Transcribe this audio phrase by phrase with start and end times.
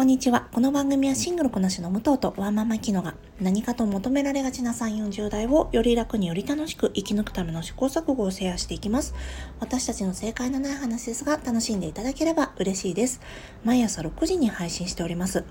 [0.00, 0.48] こんにちは。
[0.50, 9.14] この番組はシングルこなしの武藤とワーママキノが何かと求められがちな3、40代をより楽により楽しく生き抜くための試行錯誤をシェアしていきます。
[9.60, 13.20] 私たちの正解のない話ですが楽しんでいただければ嬉しいです。
[13.62, 15.44] 毎朝6時に配信しております。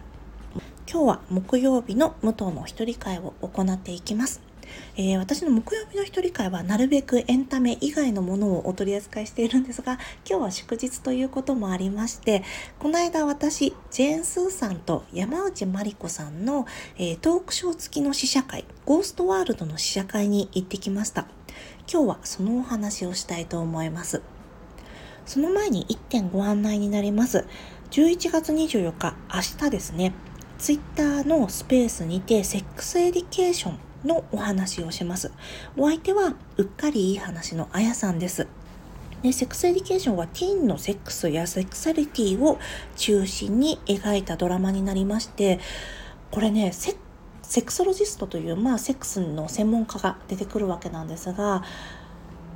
[0.91, 4.48] 今日は木曜日の武藤の一人会を行っていきます。
[4.95, 9.93] えー、私の木曜日の一人会はなるべくエンタメ以外のものをお取り扱いしているんですが
[10.29, 12.44] 今日は祝日ということもありまして
[12.80, 16.66] この間私ジェーン・スーさんと山内マリコさんの、
[16.97, 21.27] えー、トークショー付きの試写会ゴーストワールドの試写会に行ってきました。
[21.91, 24.22] 今日はそのお話をしたいと思います。
[25.25, 27.45] その前に1点ご案内になります。
[27.91, 30.13] 11月24日明日ですね。
[30.58, 35.31] ツイッターのスペースにてセックスエディケーションのお話をします。
[35.77, 38.48] お相手はうっかりいい話のあやさんです。
[39.22, 42.58] でセックスエディケーションはティーンのセックスやセクシュアリティを
[42.95, 45.59] 中心に描いたドラマになりまして、
[46.31, 51.64] これね、セクソロジストという、まあ、セックスの専門家が出てくるわけなんですが、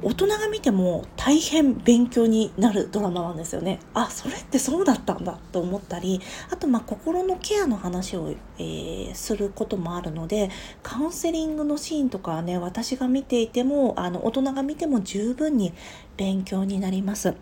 [0.04, 3.80] 大人が見ても大変勉強になるドラマなんですよね。
[3.94, 10.50] あそれってそうだったんだと思ったりあとま心のケアの話を、えー、することもあるので
[10.82, 15.74] カウンセリングのシーンとかはね私が見ていてもあの大人が見ても十分に
[16.18, 17.34] 勉強になります。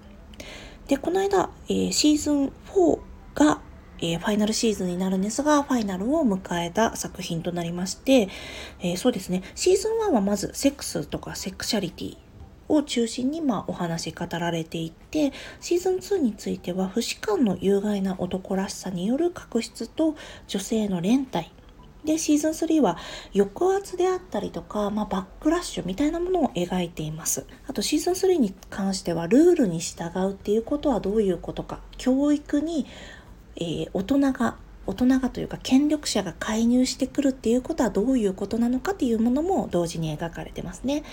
[0.88, 3.00] でこの間、えー、シーズン4
[3.36, 3.62] が
[4.04, 8.30] えー、ファイナルシーズンになるんですが、ファイナルを迎えた作品となりまして、
[8.80, 12.18] えー、そうですね、シーズン1はまずセックスとかセクシャリティ
[12.76, 20.16] を中心にまあお話語られていてシーズン2については不死感の有害な男らしさによる確執と
[20.48, 21.52] 女性の連帯。
[22.06, 22.98] でシーズン3は
[23.34, 27.46] 抑圧であったりとか、まあ、バックラッシュみたいなものを描いています。
[27.68, 31.80] あとシーズン3に関してはルールに従うっていうことはどういうことか。
[31.98, 32.88] 教育に、
[33.56, 34.58] えー、大人が
[34.92, 41.04] 大人がというか権力者が介入してくるっていうことはどういうことなのかっていうものも同時に描かれてますね。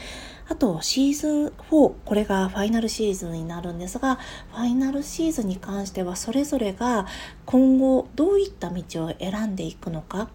[0.49, 4.17] あとシーズン4これがファイナルシーズンになるんですが
[4.53, 7.07] ファイナルシーズンに関してはそれぞれが
[7.47, 10.29] 今後どういった道を選んでいくのか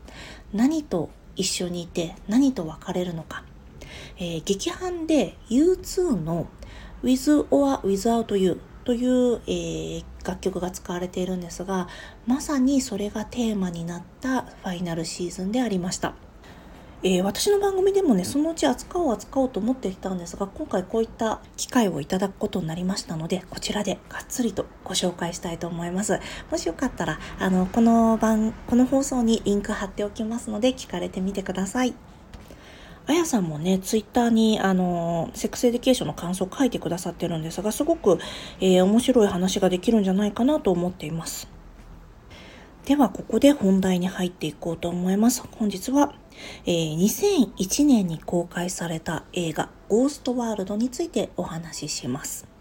[0.54, 3.44] 何と一緒にいて何と別れるのか、
[4.18, 6.48] えー、劇版で U2 の
[7.04, 11.88] With or Without You という、えー、楽曲が使われているんですが
[12.26, 16.14] まさにそれがテーマになったファイナルシーズンでありました。
[17.06, 31.94] えー、私の番組でもねそのうち扱おう扱おうと思っていたんですが今回こういった機会をいただくことになりましたのでこちらでがっつりとご紹介したいと思いますもしよかったらあのこの番この放送にリンク貼っておきますので聞かれてみてください
[33.06, 38.18] あやさんもね、ツイッターに、あの、セックスエディケーションの感想を書いてくださってるんですが、すごく、
[38.62, 41.50] えー、面白い話ができるんじゃないかなと思っています。
[42.86, 45.44] では、ここで本題に入っていこうと思います。
[45.52, 46.14] 本日は、
[46.66, 52.53] えー、2001年に公開された映画、ゴーストワールドについてお話しします。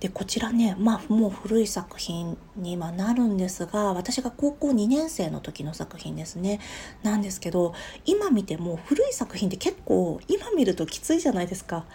[0.00, 6.60] でこちらねまあもう古い作品にはなるんですが私が高校2年生の時の作品ですね。
[7.02, 7.74] なんですけど
[8.04, 11.86] 今見ても古い作品って結構今見るときついじゃないですか。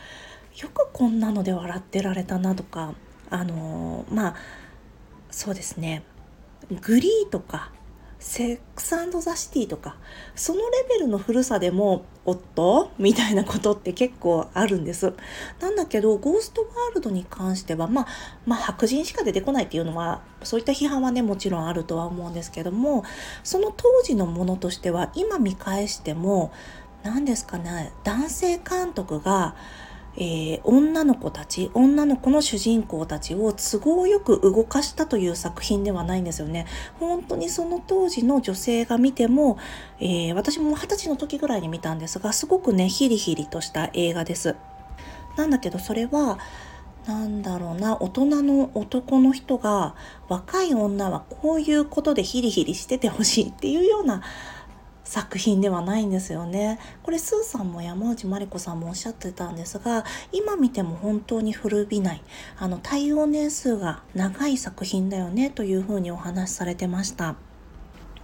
[0.61, 2.93] よくこんなので笑ってられたなとか
[3.29, 4.35] あのー、まあ
[5.29, 6.03] そうですね。
[6.81, 7.71] グリーとか
[8.21, 9.97] セックスザ・シティとか
[10.35, 12.91] そのレベルの古さでもおっと？
[12.99, 15.13] みたいなことって結構あるんです。
[15.59, 18.07] なんだけどゴーストワールドに関してはまあ
[18.45, 23.03] まあ白人しか出てこないっていうのはそういった批判はねもちろんあるとは思うんですけども
[23.43, 26.53] その当時のものとしては今見返しても
[27.03, 29.55] 何ですかね男性監督が
[30.17, 36.65] えー、女の子たち女の子の主人公たちを都合よく動かしたという作品ではないんですよね。
[36.99, 39.57] 本当にその当時の女性が見ても、
[39.99, 44.55] えー、私も二十歳の時ぐらいに見たんですがすごくねヒリヒリとした映画です。
[45.37, 46.39] なんだけどそれは
[47.07, 49.95] なんだろうな大人の男の人が
[50.27, 54.21] 若い女はこういうことでヒリヒリしててほしいっていうような
[55.11, 56.79] 作品ではないんですよね。
[57.03, 62.21] これスーさんも山内まりこさんもおっしゃってたんですが今見ても本当に古びない
[62.57, 67.35] あの対応年数が長い作品だよねというふうにお話しされてました。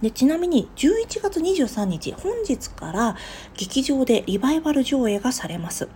[0.00, 3.16] でちなみに11月23日本日から
[3.54, 5.88] 劇場でリバイバル上映がされます。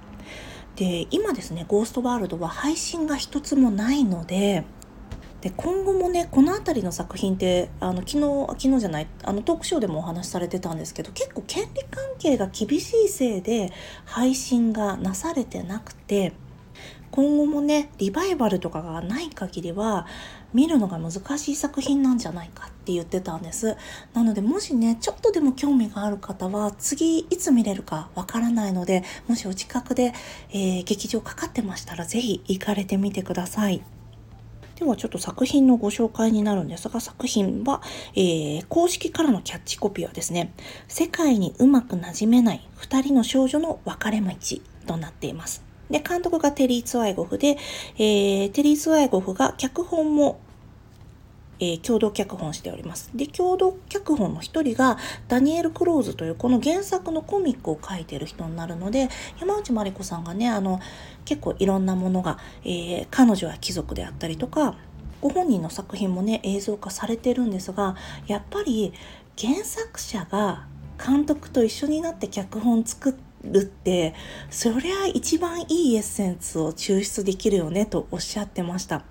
[0.77, 4.65] で今ですね「ゴーストワールド」は配信が一つもないので
[5.43, 13.73] で今後もねこの辺りの作品ってあの昨日昨日じゃないあのトークショーでもお話しされてたんですけど結構権利関係が厳しいせいで
[14.05, 16.33] 配信がなされてなくて
[17.11, 20.06] 今後もねリバイバルとかがない限りは
[20.55, 23.77] 見るのが難しい作品なんじゃないかって言ってたんです。
[24.15, 30.15] なのでもしねちょっとでも興味がある方は次いつ見れるかわからないのでもしお近くで、
[30.50, 33.83] えー、劇場かかってましたら是非行かれてみてください。
[34.82, 37.82] ではちょっと作品のご紹介になるんですが、作品は、
[38.14, 40.52] えー、公式からのキャッチコピーはですね、
[40.88, 44.34] 世界にうまくなじめない2人の少女の別れ道
[44.87, 45.62] となっています。
[45.88, 47.58] で、監督がテリー・ツワイゴフで、
[47.96, 50.40] えー、テリー・ツワイゴフが脚本も
[51.62, 53.09] えー、共同脚本しております。
[53.14, 54.99] で、共同脚本の一人が
[55.29, 60.81] ダニエル・クローズというこの原作のコミックを書いてる人になるので、山内まりこさんがね、あの、
[61.25, 64.75] 結構いろんなものが、えー、彼女は貴族であったりとか、
[65.20, 67.94] ご本人の作品もね、映像化されてるんですが、
[68.26, 68.93] やっぱり
[69.41, 70.67] 原作者が
[70.99, 74.15] 監督と一緒になって脚本作ってるって
[74.50, 79.03] そりゃ一番いいエッセンスを抽出できるよねとおっしゃってました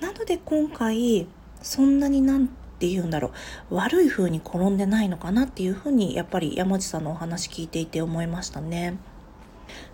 [0.00, 1.26] なので今回
[1.64, 3.32] そんなになんて言うんだろ
[3.70, 8.98] う悪い風に転んでないのかなっていう風にやっぱり山地さんのお話聞いていて思いましたね。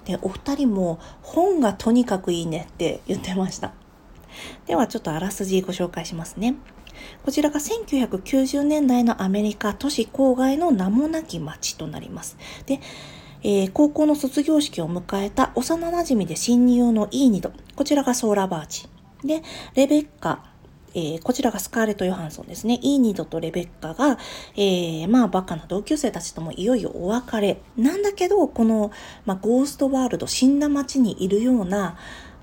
[0.05, 3.73] でお二人も本がとにかくいいねって言ってました。
[4.67, 6.57] ではちょっとあらすじご紹介しますね。
[7.25, 12.37] こちらが1990年代のアメリカ都市郊外の名もなき町となります。
[12.67, 12.81] で、
[13.43, 17.53] えー、高校の卒業式を迎えた幼馴染で新入のイーニド。
[17.77, 18.89] こちらがソーラバーチ。
[19.25, 19.43] で、
[19.75, 20.50] レベッカ、
[20.95, 22.79] えー、こちらがスカーレット・ヨハンソンですね。
[22.83, 24.19] イーニドとレベッカが、
[24.57, 27.61] えー、まあバカな同級生たちともいよいよお別れ。
[27.77, 28.91] なんだけど、この、
[29.25, 31.97] まあ、ゴーストワールド、死んだ街にいるような、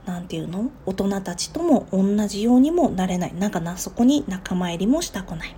[0.06, 0.72] なんていうの？
[0.86, 3.34] 大人たちとも同じようにもなれない。
[3.34, 5.56] なんかな、そこに仲間入りもしたくない。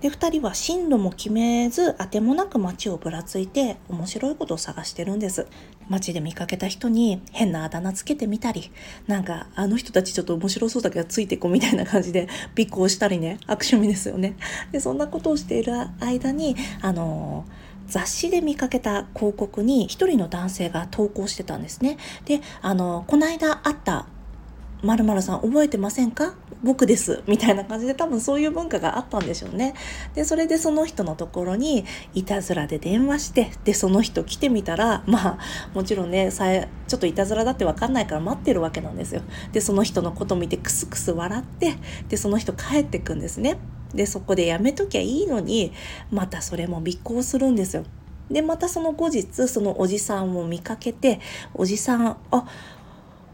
[0.00, 5.46] で、二人は進路も決めず、あてもなく街をぶらついて、面白いことを探してるんです。
[5.88, 8.70] 街で見かけた人に変なあだ名つけてみたり、
[9.06, 12.28] なんか、あの人たちちょっと面白そうだけどついてこうみたいな感じで、
[12.58, 14.36] 尾行したりね、悪趣味ですよね。
[14.72, 17.44] で、そんなことをしている間に、あの
[17.90, 21.98] 雑誌で見かけた広告に一人の男性が投稿してたんですね。
[22.24, 24.06] で、あの、この間会った
[24.82, 26.34] 〇〇さん覚えてませんか？
[26.62, 29.74] 僕ですみたいな感じで多分そういう文化があったんでしょうね。
[30.14, 35.38] でそれでその人のところにいたずらで電話してでその人来てみたらまあ
[35.74, 39.22] もちろんねさえちょっといたずらだって分かんないから待ってるわけなんですよ。
[39.52, 41.76] でその人のこと見てクスクス笑って
[42.08, 43.58] でその人帰ってくんですね。
[43.94, 45.72] でそこでやめときゃいいのに
[46.10, 47.84] またそれも尾行するんですよ。
[48.30, 51.18] でまたその後日そのおじさんを見かけて
[51.52, 52.46] おじさんあ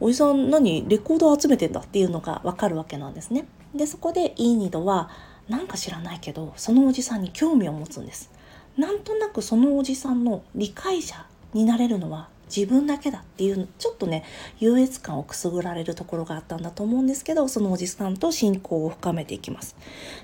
[0.00, 3.46] おじさん何レコード集めてんだっていうのがわかるわけなんですね。
[3.74, 5.10] でそこでイーニドは
[5.48, 8.30] なんか知らないけどそのおじさんに興味を持つんです。
[8.76, 14.24] なんとなくそのおじさんの理解者になれるのは自分だけだっていうちょっとね
[14.58, 19.76] 優越感をくすぐられるところがあったんだと思うんですけどそのおじさんと親交を深めていきます。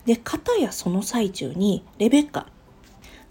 [0.05, 2.47] で片やその最中にレベッカ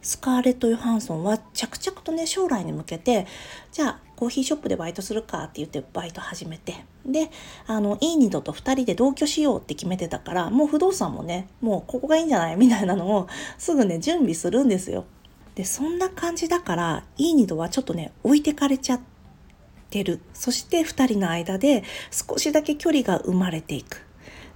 [0.02, 3.28] スカーレット・ヨハンソンは着々とね将来に向けて
[3.72, 7.32] じゃあコーヒーショップでバイトするかって言ってバイト始めてで
[7.66, 13.28] あのいいニドと2人で同居しようって決めてたからもう不動産もねもうここがいいんじゃないみたいなのを
[13.58, 15.06] すぐね準備するんですよ。
[15.56, 19.02] でそんな感じだからいいニドはちょっとね置いてかれちゃっ
[19.90, 24.06] てるそして2人の間で少しだけ距離が生まれていく。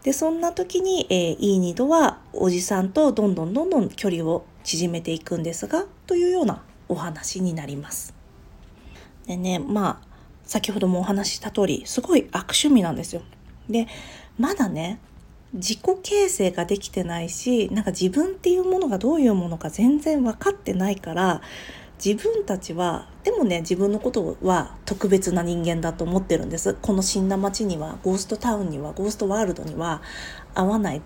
[0.03, 8.14] でそんな時に、えー、いいニドはおじさんとどんどんどんどん距離を縮めていくんですがというようなお話になります。
[9.27, 10.07] でねまあ
[10.43, 13.21] 先ほどもお話しした通りすごい悪趣味なんですよ。
[13.69, 13.87] で
[14.37, 14.99] まだね
[15.53, 21.41] 自己形成ができてないしなんか自分っていうものがどういうものか全然分かってないから
[22.03, 26.75] 自分たちはでもね自分のことは特別な人間だと思ってるんです。
[26.81, 30.01] この死んだ街にはゴーストタウンにはゴーストワールドには
[30.53, 31.01] 合わない。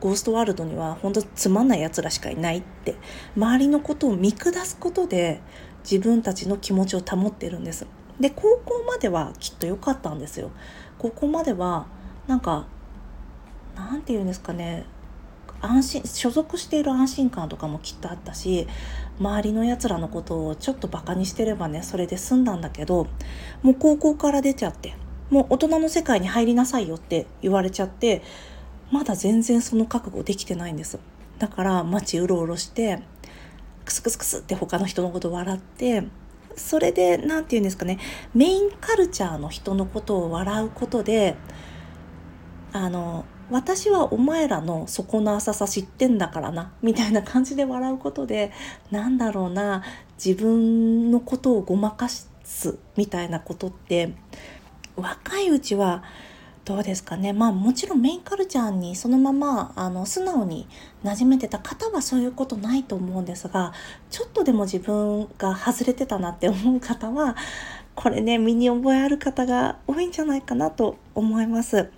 [0.00, 2.96] ゴーストワールドには本当つまんない奴らしかいないって。
[3.36, 5.40] 周りのことを見下すことで
[5.82, 7.86] 自分たちの気持ちを保ってるんです。
[8.20, 10.50] で高校まではきっと良かったんですよ。
[10.98, 11.86] 高校までは
[12.26, 12.66] なんか
[13.74, 14.84] なんて言うんですかね。
[15.60, 18.66] 安心所属している安心感とかもきっとあったし
[19.20, 23.06] 周りのやつらのことをちょっとバカにしてればねそれで済んだんだけど
[23.62, 24.96] もう高校から出ちゃって
[25.30, 28.22] もう大人の世界に入りなさいよって言われちゃって
[28.90, 30.98] まだ全然その覚悟できてないんです。
[31.38, 33.00] だから街うろうろして
[33.84, 36.04] クスクスクスって他の人のこと笑って
[36.56, 37.98] それで何て言うんですかね
[38.34, 41.36] メインカルチャーの人のことを笑うことで
[42.72, 48.50] あの私はお前らの底の浅さ知ってんだからなみたいな感じで笑うことで
[48.90, 49.82] なんだろうな
[50.22, 52.30] 自分のことをごまかす
[52.96, 54.14] みたいなことって
[54.96, 56.02] 若いうちは
[56.64, 57.32] どうですかね。
[57.32, 60.68] まあもちろんメインカルチャーにそのままあの素直に
[61.02, 63.72] 馴染めてた方はそういうことないと思うんですが
[64.10, 67.36] ちょっとでも自分が外れてたなって思う方は
[67.96, 71.90] これね身に覚えある方が多いんじゃないかなと思います。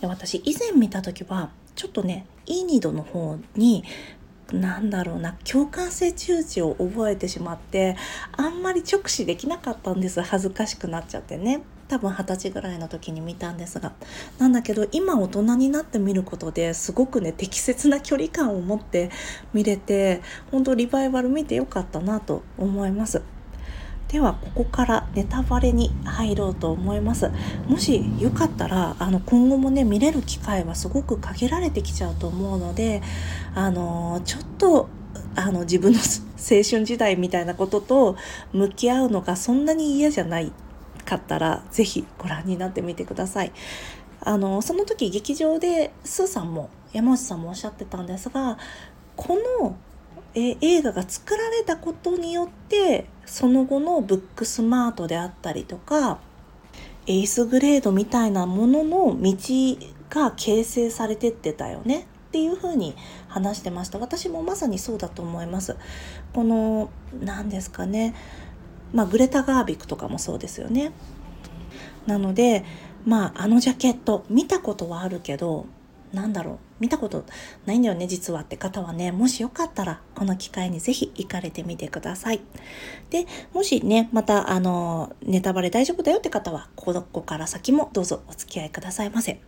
[0.00, 3.82] で私以前見た時はちょっとねいいニドの方に
[4.52, 7.96] なんだろうな共感性中知を覚えてしまって
[8.36, 10.20] あんまり直視できなかったんです。
[10.22, 11.62] 恥ずかしくなっちゃってね。
[11.90, 13.92] 多分二十歳ぐらいの時に見たんですが
[14.38, 19.10] なんだけど今大人になって見ることですごくね適切な距離感を持って
[19.52, 23.22] 見れて本当リバイバル見てよかったなと思います。
[24.06, 27.30] ではここからネタバレに入ろうと思います。
[27.66, 33.02] もしよかったらあの今後もね見れる機会はすごく限られてきちゃうと思うので
[33.54, 34.88] あのちょっと
[35.34, 38.16] あの自分の青春時代みたいなことと
[38.52, 40.52] 向き合うのがそんなに嫌じゃない
[41.04, 43.52] かったら是非ご覧になってみてください。
[44.22, 48.58] あのその時劇場でスーさんも山内さんもおっしゃってたんですが
[49.16, 49.76] この
[50.34, 56.18] え映画が作られたことによってその後のブックスマートであったりとか
[57.06, 59.34] エースグレードみたいなものの道
[60.10, 62.94] が形成されてってたよねっていうふうに
[63.26, 65.76] 話してました私もまさにそうだと思います
[66.32, 66.90] この
[67.20, 68.14] 何ですかね
[68.92, 70.92] まあグレタ・ガービックとかもそうですよね。
[72.06, 72.64] なので
[73.04, 75.66] まああのジャケット見たことはあるけど
[76.12, 77.24] なんだろう見たこと
[77.66, 79.12] ないんだよね実はって方はね。
[79.12, 82.40] もしよかったらこの機会にぜひ行かれてみてください。
[83.10, 89.40] でもしねまたあのネタバレ大丈夫だよって方はここから先もどうぞお付き合いくださいませ。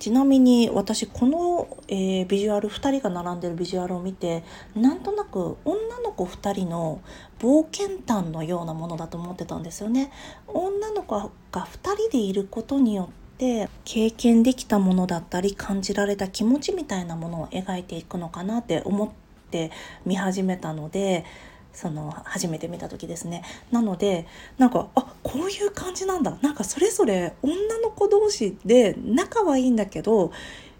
[0.00, 4.42] ちなみに私この、えー、ビジュアル2人が並んでるビジュアルを見て
[4.74, 7.02] なんとなく女の子2人の
[7.38, 10.10] 冒険譚のようなものだと思ってたんですよね。
[10.48, 11.66] 女の子が2
[11.96, 19.08] 人でいることによって経験できたものだったり感じられた気持ちみたいなものを描いていくのかなって思っ
[19.50, 19.70] て
[20.06, 21.26] 見始めたので
[21.72, 23.42] その初めて見た時ですね。
[23.70, 24.26] なので
[24.58, 26.36] なんかあこういう感じなんだ。
[26.42, 30.32] なんかそれぞれ女の子同士で仲はいいんだけど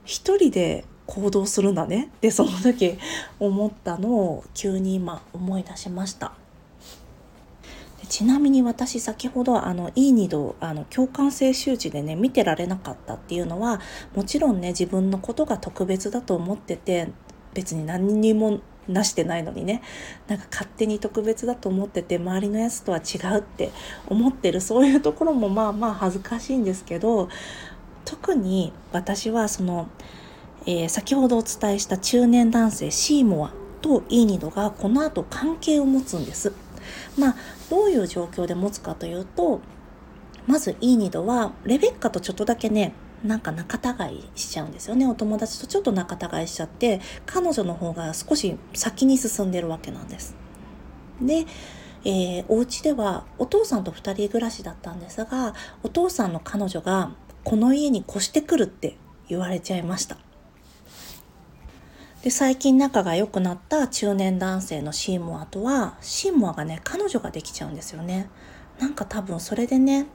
[0.04, 2.10] 一人で行動するんだね。
[2.20, 2.98] でその時
[3.38, 6.32] 思ったのを急に今思い出しました。
[8.08, 13.80] ちなみに私先ほどあのいい2度あの共感性周知でね見てられなかったっていうのは
[14.16, 17.08] もちろんね自分のことが特別だと思ってて
[17.54, 19.82] 別に何にもなしてないのにね
[20.26, 23.70] なんか勝手に特別だと思ってて周りのやつとは違うって
[24.08, 27.28] 思ってるそういうところもまあまあ恥ずかしいんですけど
[28.04, 29.88] 特に私はその、
[30.66, 36.52] えー、先ほどお伝えした中年男性シーモアとイーニドがこの後関係を持つんです。
[37.18, 37.36] まあ
[37.68, 39.60] どういう状況で持つかというと
[40.46, 42.92] まずイーニドはレベッカとちょっとだけね
[43.24, 50.34] なんか仲違いしちゃうんですよねお友達とちょっと仲違いしちゃって彼女の方が少し先に進んでるわけなんです。
[51.20, 51.44] で、
[52.04, 57.12] えー、お家ではお父さんと2人暮らしだったんですがお父さんの彼女が
[57.44, 58.96] この家に越してくるって
[59.28, 60.16] 言われちゃいました。
[62.22, 68.28] で最近仲が良くなった中年男性のシーモアとはシーモアがね彼女ができちゃうんですよね
[68.78, 70.06] なんか多分それでね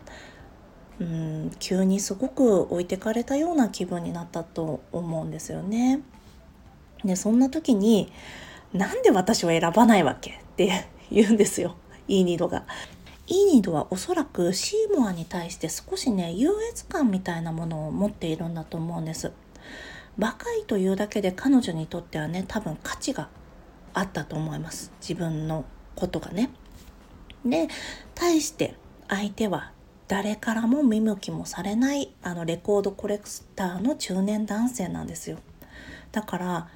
[0.99, 6.01] うん急にすごく置いてかれたような気分になったと思うんですよね
[7.03, 8.11] でそんな時に
[8.73, 11.75] なんで私を選ばないわけって 言うんですよ
[12.07, 12.65] イーニードが。
[13.27, 19.31] イーニードはおそらくシーモアに対して少しね優越感みたいなものを持っているんだと思うんです。
[20.19, 23.29] 若いというだけで彼女にとってはね多分価値が
[23.95, 26.51] あったと思います自分のことがね。
[27.43, 27.67] で
[28.13, 28.75] 対して
[29.07, 29.71] 相手は
[30.07, 33.23] 誰からも見向きもされないあのレコードコレク
[33.55, 35.37] ターの中年男性なんですよ。
[36.11, 36.67] だから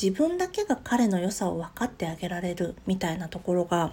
[0.00, 3.90] 自分だけが彼の良さを分かってあげられるみたいなところが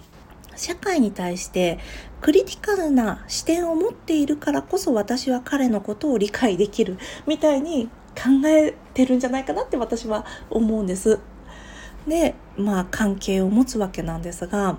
[0.56, 1.78] 社会に対して
[2.20, 11.18] クリティカルな視点を持っているからこそ私は彼のことを理解できるみたいに考えてるんじゃないかなって私は思うんです。
[12.06, 14.76] でまあ関係を持つわけなんですが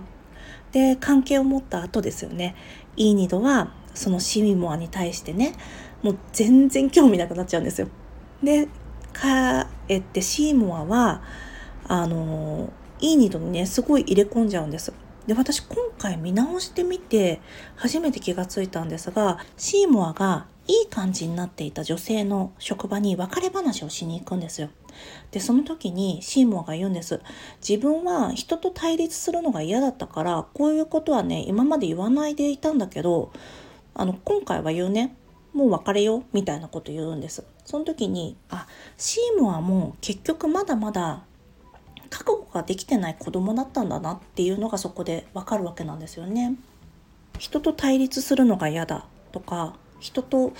[0.72, 2.56] で関係を持った後ですよね
[2.96, 5.56] イーニドはそのシミモアに対してね
[6.04, 7.88] もう全然興味なくなっちゃうんですよ。
[8.44, 8.68] で
[9.14, 11.24] かえってシーモアは
[11.88, 14.94] あのイーニドにねすごい入れ込んじゃうんです。
[15.26, 17.42] で私今回見直してみて
[17.76, 24.70] 初めて気がついたんですがシーモアがいい感じになっていた女性の職場に別れ話をしに行くんですよ。
[25.32, 27.20] でその時にシーモアが言うんです
[27.68, 33.32] 自分は人と対立するのが嫌だったからこういうことはね今まで言わないでいたんだけど
[33.96, 35.16] あの今回は言うね。
[35.54, 37.46] もう別れよみたいなこと言うんです。
[37.64, 41.24] その時にあシーモアも結局まだまだ
[42.10, 46.56] 覚悟ができてない子供だったんだなっていうのがそこでわかるわけなんですよね。
[47.40, 50.52] 人と対立するのが嫌だとか人と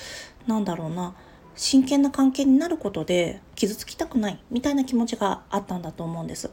[0.48, 1.14] なんだろうな
[1.56, 6.52] 真剣な関係になることで傷つきたくないみたいな気持ちがあったんだと思うんです。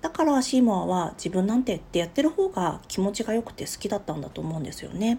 [0.00, 5.18] だからシーモアは自分なんてってやってる方が気持ちが良くて好きだったんだと思うんですよね。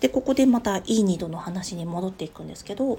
[0.00, 2.98] でここでまたいい2度の話に戻っていくんですけど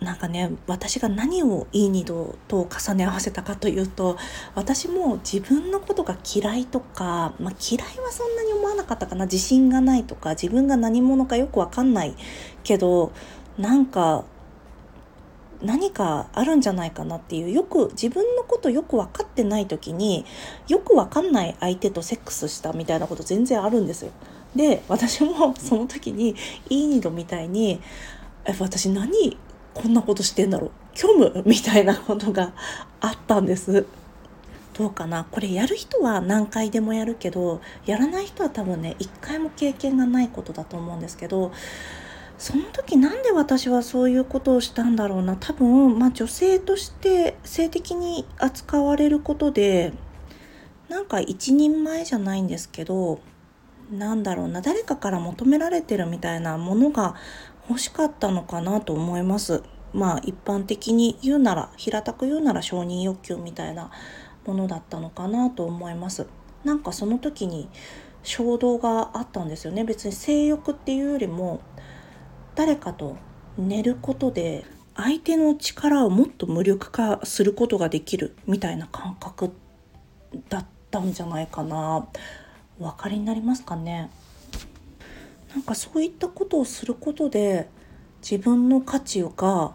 [0.00, 4.18] なんかね私が何をいい二度と重ね合わせたかというと
[4.54, 12.14] 私も自分のことが嫌いとか、まあ、嫌いはそんなに思わなかったかな自信がないとか自分が何者かよくわかんない
[12.64, 13.12] けど
[13.56, 14.24] なんか
[15.62, 20.26] 何かあるんじゃないかなっていうよく自分のことよく分かってない時に
[20.68, 24.10] よく分かんない相手とセックスしたみたいなこと全然あるんですよ。
[24.54, 26.34] で私も その時に
[26.68, 27.80] いい二度みたいに
[28.44, 29.36] え私何
[29.72, 31.42] こんなことしてんだろう虚無？
[31.46, 32.52] みたいなことが
[33.00, 33.86] あったんです。
[34.76, 35.24] どうかな？
[35.30, 41.52] これやる人は何回でもやるけどやらない人は多分ね一回も経験がないことだと思うんですけど
[42.38, 45.36] その時なんで私はそういうことをしたんだろうな？
[45.36, 49.92] 多分、まあ、女性として性的に扱われることで
[50.88, 53.20] なんか一人前じゃないんですけど
[53.90, 57.14] なんだろうな誰かから求められてるみたいなものが
[57.68, 59.62] 欲しかったのかなと思います。
[59.92, 63.90] まあ一般的に言うなら平たく言うなら承認欲求みたいな
[64.44, 66.26] ものだったのかなと思います。
[66.64, 67.68] なんかその時に
[68.24, 71.60] 衝動があったんですよね別に性欲っていうよりも
[72.54, 73.16] 誰かと
[73.58, 74.64] 寝ることで
[74.96, 79.52] 相手の力をもっと無力化することができるみたいな感覚
[80.48, 82.06] だったんじゃないかな
[82.78, 84.10] お分かりになりますかね？
[85.54, 87.68] なんかそういったことをすることで
[88.20, 89.72] 自分の価値が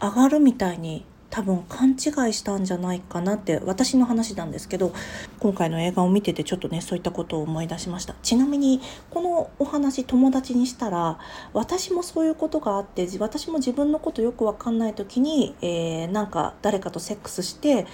[0.00, 1.98] 上がるみたいに多分勘違い
[2.32, 4.92] したんじゃないかなって私の話なんですけど
[5.38, 8.14] 今回の映画を見ててちょっとねそういったことを思い出しました。
[8.22, 11.18] ちなみにこのお話友達にしたら
[11.52, 17.86] 私もそういうことがあって私も自分のことよく分かんない時に、えー、なんか誰かとセックスして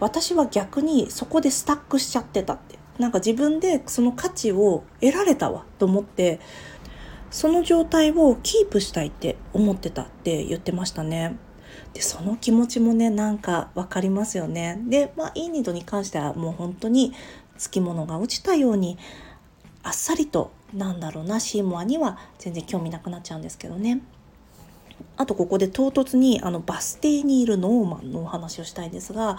[0.00, 2.81] 私は逆にそこでスタックしちゃってたって。
[2.98, 6.40] なんか自分でその価値を得られたわと思って
[7.30, 11.36] その状態をキープしたいって思ってたって言ってましたね。
[11.94, 14.80] でその気持ちもねなんか分かりますよね。
[14.86, 17.14] でまあいいニドに関してはもう本当に
[17.56, 18.98] つきものが落ちたように
[19.82, 24.02] あっさりとなんだろうなシーモアには全然興味なくなっちゃうんですけどね。
[25.16, 29.36] あとここで唐突にあのバス停にいるノーマンのお話をしたいんですが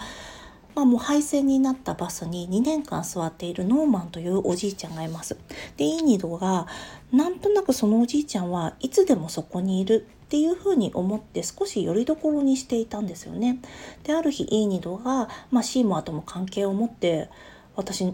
[0.74, 5.36] まあ、もう廃線になったバスに2年間座っているノーマンというおじいちゃんがいます。
[5.76, 6.66] で、イーニドが
[7.12, 13.60] なんとなくそのおじいちゃんはいつでもそこにいるっていうふうに思って少しよりどころにしていたんですよね。
[14.02, 17.28] で、ある日イーニドが、まあ、シーモアとも関係を持って
[17.76, 18.12] 私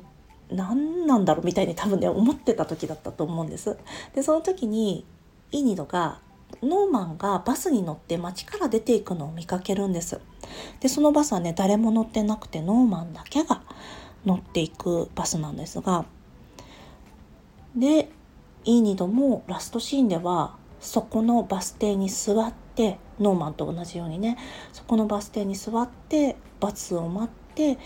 [0.50, 3.76] 何なんだろうみたいに多分ね思ってた時だったと思うんです。
[4.14, 5.04] でその時に
[5.52, 6.20] イーニドが
[6.62, 10.20] ノーマンがバスに乗って街から出ていくのを見かけるんです。
[10.80, 13.62] でそのバスはね誰も乗ってなくてノーマンだけが
[14.24, 16.04] 乗っていくバスなんですが
[17.74, 18.10] で
[18.64, 24.36] イーニドもラストシーンではそこのバス停に座ってノーマンと同じようにね
[24.72, 27.78] そこのバス停に座ってバスを待って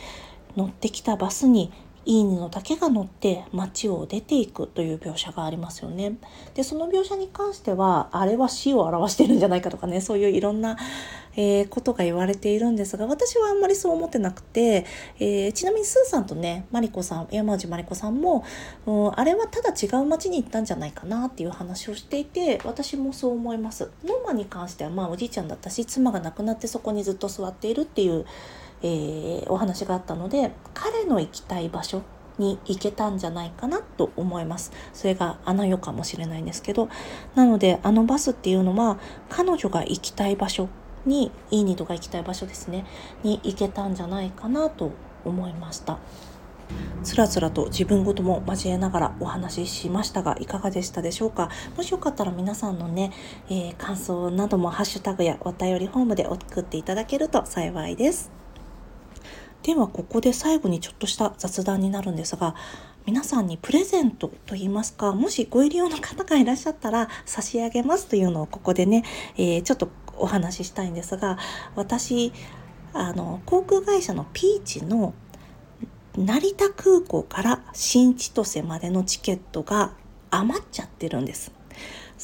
[0.57, 1.73] 乗ってきたバスに
[2.07, 6.19] いいのだけが乗って街を出ていくという描写がありますよね。
[6.55, 10.77] でその描写に関してはあれは死を表してるんじゃないかとかねそういういろんな、
[11.37, 14.87] えー、ことが言われているんですが私はあんまりそう思ってなくて、
[15.19, 18.45] えー、ちなみにスーさんとねマリコさん山内マリコさんも、
[18.87, 23.91] うん、あれはただ違う街に行ったんじゃないかなっていう話をしていて私もそう思います。
[24.05, 28.27] ノーマに関してはまあおじいちゃんだったし妻が亡くなってそこにずっと座っているっていう
[28.83, 32.03] えー、お話があったので彼の行きたい場所
[32.37, 34.73] に行けたんじゃないかなと思います。
[34.93, 36.89] それがあの世かもしれないんですけど
[37.35, 40.69] なのであのバスっていうのは彼女が行きたい場所
[41.07, 42.85] にいいニとが行きたい場所ですね
[43.23, 44.91] に行けたんじゃないかなと
[45.25, 45.99] 思いました。
[47.03, 51.51] つらつらと自分ごとも交えながらお話ししましたがいかがでしたでしょうか？
[51.77, 53.13] もしよかったら皆さんのね、
[53.49, 58.44] えー、感想などもハッシュタグやお便りフォームで送っていただけると幸いです。
[59.65, 62.55] ではここで最後にちょっとした雑談になるんですが
[63.07, 69.05] 皆さんにプレゼントといいますかもしご入り用の方がいらっしゃったら差し上げますというのをここでね、
[69.37, 71.39] えー、ちょっとお話ししたいんですが
[71.77, 72.33] 私
[72.93, 75.15] あの航空会社のピーチの
[76.17, 79.93] 成田空港から新千歳までのチケットが
[80.31, 81.53] 余っちゃってるんです。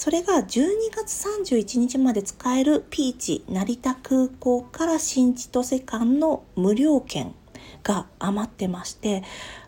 [0.01, 7.35] それが12月31日まで使えるピーチ成田空港から新千歳間の無料券
[7.83, 9.23] が余ってまして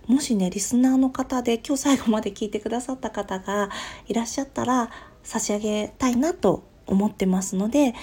[0.06, 3.68] もしねリスナーの方で今日最後まで聞いてくださった方が
[4.08, 4.88] いらっしゃったら
[5.22, 7.94] 差し上げたいなと思ってますので、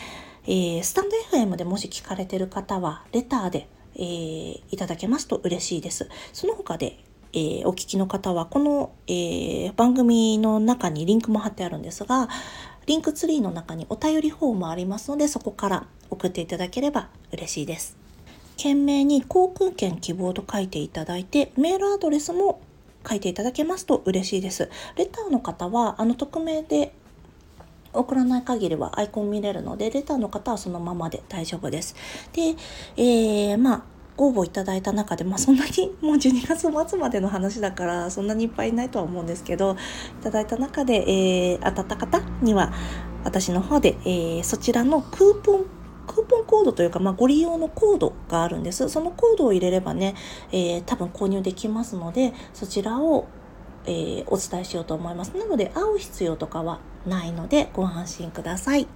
[0.45, 6.07] えー、スタンド FM でもし聞かれてる方はレターで、えー、いただけますと嬉しいです。
[6.31, 12.27] その他でえー、お聞きの方はこの、えー、番組の中にリンクも貼ってあるんですが
[12.87, 17.97] リンクツリーの中にお便りフォームありますのでそこから送っていただければ嬉しいです。
[18.59, 22.59] 懸命に航空券希望と書いていただいて、メールアドレスも
[23.07, 24.69] 書いていただけますと嬉しいです。
[24.97, 26.91] レターの方は、あの匿名で
[27.93, 31.95] 送らない限りはアイコン見れるので、レターの方はそのままで大丈夫です。
[32.33, 32.55] で、
[32.97, 33.83] えー、まあ、
[34.19, 39.77] ご応募いただいた中で、まあ、そんなに もう12月末までの話だからそんなにいっぱいいないとは思うんですけど
[40.19, 42.73] いただいた中で、えー、当たった方には
[43.23, 45.65] 私の方で、えー、そちらのクーポン
[46.05, 48.89] クーポンコードというか、まあ、ご利用のコードがあるんです。
[48.89, 50.15] そのコードを入れればね、
[50.51, 53.27] えー、多分購入できますので、そちらを、
[53.85, 55.37] えー、お伝えしようと思います。
[55.37, 58.87] なので、会う必要とかはないので、ご安心ください。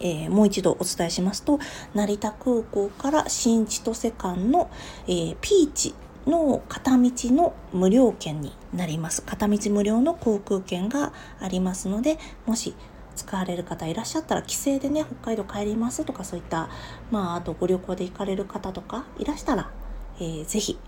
[0.00, 1.58] えー、もう一度お伝えしますと、
[1.94, 4.70] 成田空港から新千歳間の、
[5.06, 5.94] えー、ピーチ
[6.26, 9.22] の片道の無料券になります。
[9.22, 12.74] 片道無料の航空券がありますので、もし
[13.14, 16.68] 使われる方いらっしゃったら帰省でね北海道帰りますとかそういった
[17.10, 19.70] まああとご旅行で行かれる方とかいらしたら、
[20.18, 20.78] えー、ぜひ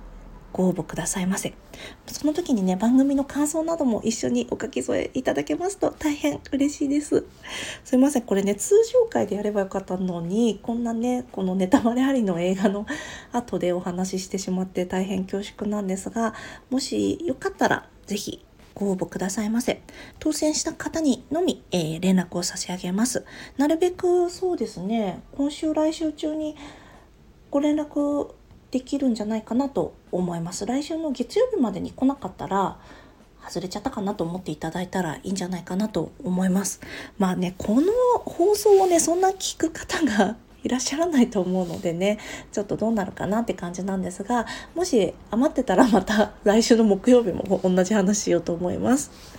[0.56, 1.52] ご応募くださいませ
[2.06, 7.26] その時にね番組の感想なども一緒にお書き添えいただけますと大変嬉しいです
[7.84, 12.86] すいませんこれね通常回でやればよかったのにこんなねこのネタバレありの映画の
[13.32, 16.32] 後でお話ししてしまって大変恐縮なんですが
[16.70, 18.42] もしよかったら是非
[18.74, 19.80] ご応募くださいませ。
[20.18, 23.24] 当選した方にのみ、えー、連絡を差し上げます。
[23.56, 26.56] なるべくそうですね、今週来週中に
[27.50, 28.34] ご連絡
[28.76, 30.66] できるんじゃないかなと思います。
[30.66, 32.76] 来週の月曜日までに来なかったら、
[33.42, 36.82] 外れちゃったかなと思っていただいたらいいんじゃないかなと思います。
[37.16, 42.18] まあね、この放送をね、そんな聞く方が いらっしゃらないと思うのでね
[42.50, 49.35] ちょっとどうなるかなって感じなんですがもし余ってたらまた来週の木曜日も同じ話しようと思います。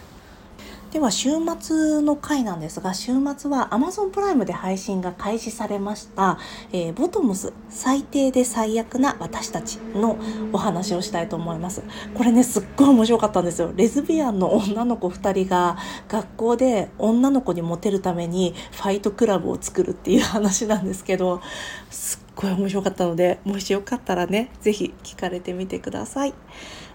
[0.91, 6.39] では週末の回なんですが週末は Amazon プライムで配信が開始されました、
[6.71, 10.17] えー、ボトムス最低で最悪な私たちの
[10.53, 11.83] お話をしたいと思います。
[12.15, 13.73] これねすっごい面白かったんですよ。
[13.75, 21.41] レズビアンの女の子2人が学校で女の子にモテるためにファイトクラブを作るっていう話なんですけど
[21.89, 22.06] す
[22.37, 26.33] ごい面白かったのでもしよかったらね是非聞かれてみてください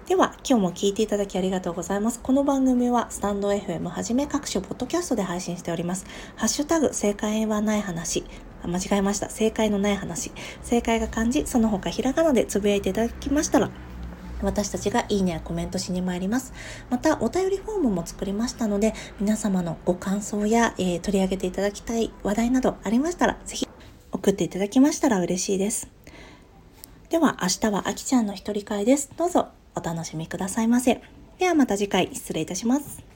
[0.07, 2.19] では、今日も聞いていただきありがとうございます。
[2.21, 6.07] この番組は、スタンド FM はじめ各種ポッドキャストで配信しております。
[6.35, 8.25] ハッシュタグ、正解はない話。
[8.65, 9.31] 間違えました。
[9.31, 10.33] 正解のない話。
[10.61, 13.71] 正解が漢字、その他ひらがなでつぶやいていただきましたら、
[14.43, 16.53] 私たちがいいねやコメントしに参ります。
[16.91, 23.69] また、お便りフォームも作りましたので、皆様のご感想や、えー、取り上げていただきたい話題などありましたら、ぜひ
[24.13, 25.89] 送っていただきましたら嬉しいです。
[27.09, 29.11] では、明日はあきちゃんの一人会です。
[29.17, 31.03] どうぞお楽しみくださいませ。
[31.39, 33.12] ではまた次回失礼いたします。